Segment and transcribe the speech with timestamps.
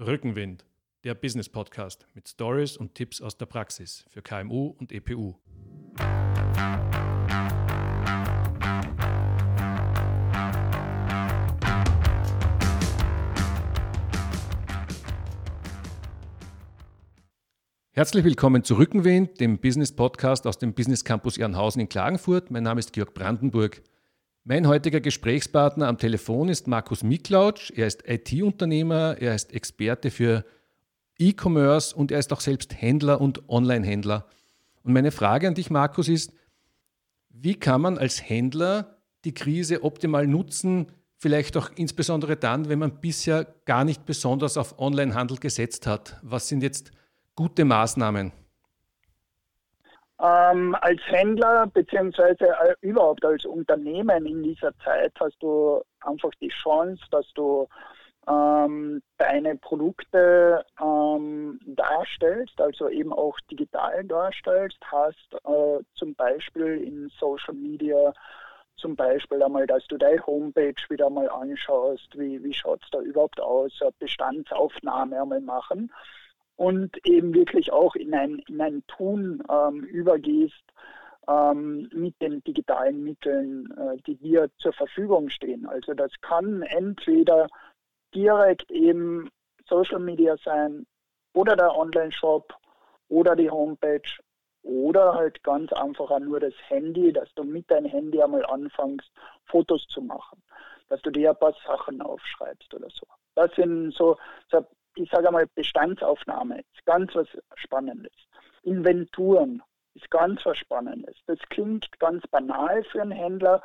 [0.00, 0.64] Rückenwind,
[1.02, 5.34] der Business Podcast mit Stories und Tipps aus der Praxis für KMU und EPU.
[17.90, 22.52] Herzlich willkommen zu Rückenwind, dem Business Podcast aus dem Business Campus Ehrenhausen in Klagenfurt.
[22.52, 23.82] Mein Name ist Georg Brandenburg.
[24.44, 27.70] Mein heutiger Gesprächspartner am Telefon ist Markus Miklautsch.
[27.70, 30.44] Er ist IT-Unternehmer, er ist Experte für
[31.18, 34.26] E-Commerce und er ist auch selbst Händler und Online-Händler.
[34.82, 36.32] Und meine Frage an dich, Markus, ist,
[37.28, 40.86] wie kann man als Händler die Krise optimal nutzen,
[41.18, 46.18] vielleicht auch insbesondere dann, wenn man bisher gar nicht besonders auf Online-Handel gesetzt hat?
[46.22, 46.92] Was sind jetzt
[47.34, 48.32] gute Maßnahmen?
[50.20, 56.48] Ähm, als Händler beziehungsweise äh, überhaupt als Unternehmen in dieser Zeit hast du einfach die
[56.48, 57.68] Chance, dass du
[58.28, 67.10] ähm, deine Produkte ähm, darstellst, also eben auch digital darstellst, hast äh, zum Beispiel in
[67.20, 68.12] Social Media
[68.76, 73.00] zum Beispiel einmal, dass du deine Homepage wieder mal anschaust, wie, wie schaut es da
[73.00, 75.92] überhaupt aus, Bestandsaufnahme einmal machen
[76.58, 80.64] und eben wirklich auch in ein, in ein Tun ähm, übergehst
[81.28, 85.66] ähm, mit den digitalen Mitteln, äh, die dir zur Verfügung stehen.
[85.66, 87.46] Also das kann entweder
[88.12, 89.30] direkt eben
[89.68, 90.84] Social Media sein
[91.32, 92.52] oder der Online-Shop
[93.08, 94.10] oder die Homepage
[94.62, 99.08] oder halt ganz einfach nur das Handy, dass du mit deinem Handy einmal anfängst,
[99.44, 100.42] Fotos zu machen,
[100.88, 103.06] dass du dir ein paar Sachen aufschreibst oder so.
[103.36, 104.16] Das sind so,
[104.50, 104.66] so
[104.98, 108.12] ich sage einmal, Bestandsaufnahme ist ganz was Spannendes.
[108.62, 109.62] Inventuren
[109.94, 111.16] ist ganz was Spannendes.
[111.26, 113.62] Das klingt ganz banal für einen Händler.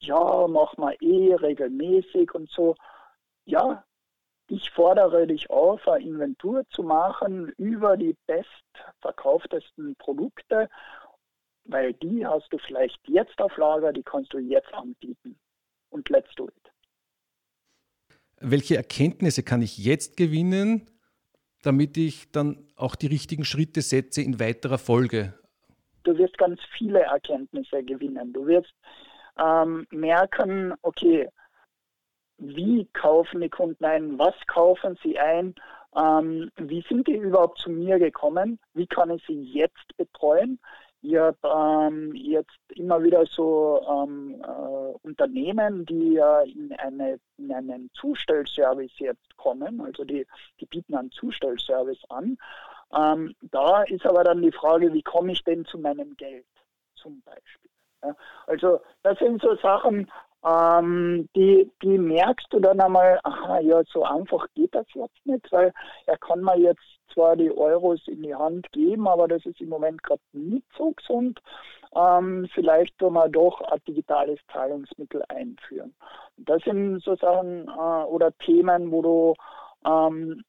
[0.00, 2.74] Ja, mach mal eh regelmäßig und so.
[3.44, 3.84] Ja,
[4.48, 10.68] ich fordere dich auf, eine Inventur zu machen über die bestverkauftesten Produkte,
[11.64, 15.38] weil die hast du vielleicht jetzt auf Lager, die kannst du jetzt anbieten.
[15.90, 16.71] Und let's do it
[18.42, 20.90] welche Erkenntnisse kann ich jetzt gewinnen,
[21.62, 25.34] damit ich dann auch die richtigen Schritte setze in weiterer Folge?
[26.04, 28.32] Du wirst ganz viele Erkenntnisse gewinnen.
[28.32, 28.74] Du wirst
[29.38, 31.28] ähm, merken, okay,
[32.38, 35.54] wie kaufen die Kunden ein, was kaufen sie ein,
[35.96, 40.58] ähm, wie sind die überhaupt zu mir gekommen, wie kann ich sie jetzt betreuen,
[41.02, 47.52] ich habe ähm, jetzt immer wieder so ähm, äh, Unternehmen, die äh, in, eine, in
[47.52, 50.24] einen Zustellservice jetzt kommen, also die,
[50.60, 52.38] die bieten einen Zustellservice an.
[52.96, 56.46] Ähm, da ist aber dann die Frage, wie komme ich denn zu meinem Geld
[56.94, 57.70] zum Beispiel.
[58.04, 58.14] Ja,
[58.46, 60.08] also das sind so Sachen,
[60.44, 65.50] ähm, die, die merkst du dann einmal, aha, ja, so einfach geht das jetzt nicht,
[65.50, 65.72] weil
[66.06, 69.68] er kann mir jetzt zwar die Euros in die Hand geben, aber das ist im
[69.68, 71.40] Moment gerade nicht so gesund.
[71.94, 75.94] Ähm, vielleicht tun wir doch ein digitales Zahlungsmittel einführen.
[76.36, 79.34] Das sind so Sachen äh, oder Themen, wo du
[79.84, 80.42] ähm,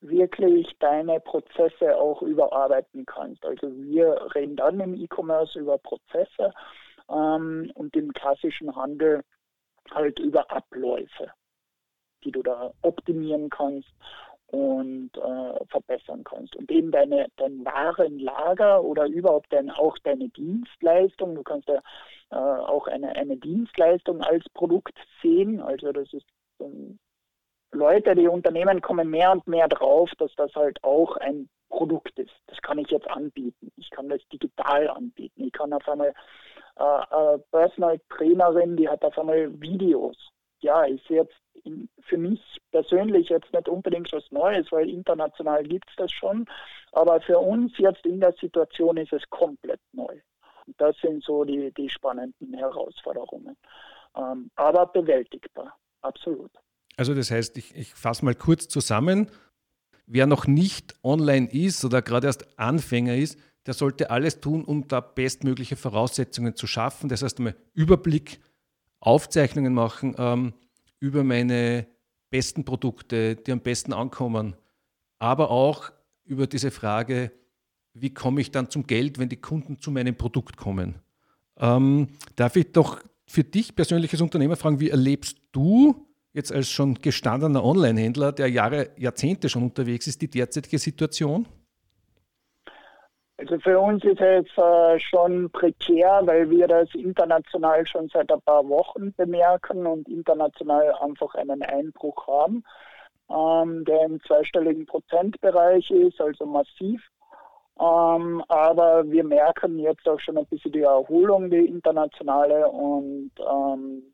[0.00, 3.44] wirklich deine Prozesse auch überarbeiten kannst.
[3.44, 6.52] Also wir reden dann im E-Commerce über Prozesse
[7.08, 9.22] ähm, und im klassischen Handel
[9.92, 11.30] halt über Abläufe,
[12.24, 13.88] die du da optimieren kannst
[14.50, 16.56] und äh, verbessern kannst.
[16.56, 21.80] Und eben deine, dein Warenlager oder überhaupt dein, auch deine Dienstleistung, du kannst ja
[22.30, 25.60] äh, auch eine, eine Dienstleistung als Produkt sehen.
[25.60, 26.26] Also das ist
[26.60, 26.98] ähm,
[27.72, 32.34] Leute, die Unternehmen kommen mehr und mehr drauf, dass das halt auch ein Produkt ist.
[32.48, 33.70] Das kann ich jetzt anbieten.
[33.76, 35.44] Ich kann das digital anbieten.
[35.44, 36.12] Ich kann auf einmal
[36.76, 36.82] äh,
[37.34, 40.16] äh, Personal Trainerin, die hat auf einmal Videos.
[40.60, 41.49] Ja, ist jetzt in,
[42.02, 42.40] für mich
[42.70, 46.46] persönlich jetzt nicht unbedingt was Neues, weil international gibt es das schon.
[46.92, 50.20] Aber für uns jetzt in der Situation ist es komplett neu.
[50.66, 53.56] Und das sind so die, die spannenden Herausforderungen.
[54.16, 56.50] Ähm, aber bewältigbar, absolut.
[56.96, 59.30] Also das heißt, ich, ich fasse mal kurz zusammen.
[60.06, 64.88] Wer noch nicht online ist oder gerade erst Anfänger ist, der sollte alles tun, um
[64.88, 67.08] da bestmögliche Voraussetzungen zu schaffen.
[67.08, 68.40] Das heißt, einmal Überblick,
[69.00, 70.54] Aufzeichnungen machen ähm,
[71.00, 71.86] über meine
[72.30, 74.54] besten Produkte, die am besten ankommen,
[75.18, 75.90] aber auch
[76.24, 77.32] über diese Frage,
[77.94, 81.00] wie komme ich dann zum Geld, wenn die Kunden zu meinem Produkt kommen.
[81.58, 86.94] Ähm, darf ich doch für dich persönliches Unternehmer fragen, wie erlebst du jetzt als schon
[86.94, 91.46] gestandener Online-Händler, der Jahre, Jahrzehnte schon unterwegs ist, die derzeitige Situation?
[93.40, 98.40] Also für uns ist es äh, schon prekär, weil wir das international schon seit ein
[98.42, 102.62] paar Wochen bemerken und international einfach einen Einbruch haben.
[103.30, 107.00] ähm, der im zweistelligen Prozentbereich ist, also massiv.
[107.80, 112.68] Ähm, aber wir merken jetzt auch schon ein bisschen die Erholung, die internationale.
[112.68, 114.12] Und ähm,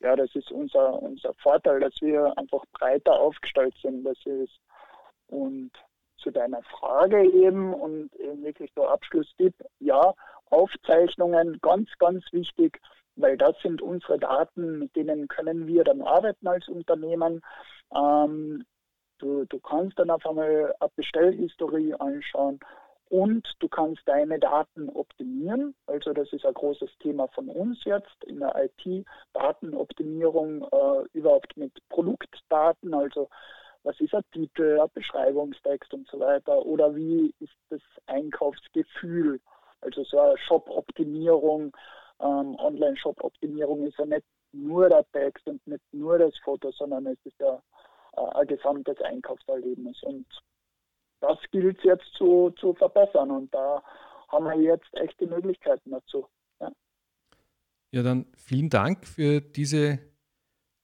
[0.00, 4.04] ja, das ist unser, unser Vorteil, dass wir einfach breiter aufgestellt sind.
[4.04, 4.60] Das ist
[5.28, 5.70] und
[6.18, 10.14] zu deiner Frage eben und eben wirklich so Abschlusstipp, ja,
[10.50, 12.80] Aufzeichnungen ganz, ganz wichtig,
[13.16, 17.40] weil das sind unsere Daten, mit denen können wir dann arbeiten als Unternehmen.
[17.94, 18.64] Ähm,
[19.18, 22.60] du, du kannst dann auf einmal eine Bestellhistorie anschauen
[23.08, 25.74] und du kannst deine Daten optimieren.
[25.86, 31.56] Also das ist ein großes Thema von uns jetzt in der IT, Datenoptimierung äh, überhaupt
[31.56, 33.28] mit Produktdaten, also
[33.86, 39.40] was ist ein Titel, ein Beschreibungstext und so weiter oder wie ist das Einkaufsgefühl,
[39.80, 41.74] also so eine Shop-Optimierung,
[42.18, 47.18] ähm, Online-Shop-Optimierung ist ja nicht nur der Text und nicht nur das Foto, sondern es
[47.24, 47.62] ist ja
[48.16, 50.26] äh, ein gesamtes Einkaufserlebnis und
[51.20, 53.82] das gilt es jetzt zu, zu verbessern und da
[54.28, 56.26] haben wir jetzt echt die Möglichkeiten dazu.
[56.60, 56.72] Ja.
[57.92, 60.00] ja, dann vielen Dank für diese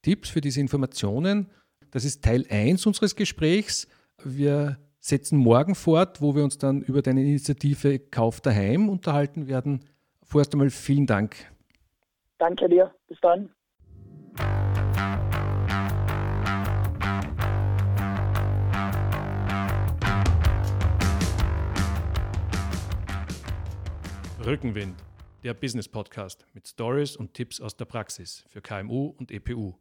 [0.02, 1.50] Tipps, für diese Informationen.
[1.92, 3.86] Das ist Teil 1 unseres Gesprächs.
[4.24, 9.84] Wir setzen morgen fort, wo wir uns dann über deine Initiative Kauf daheim unterhalten werden.
[10.22, 11.36] Vorerst einmal vielen Dank.
[12.38, 12.94] Danke dir.
[13.08, 13.50] Bis dann.
[24.46, 24.94] Rückenwind,
[25.44, 29.74] der Business Podcast mit Stories und Tipps aus der Praxis für KMU und EPU.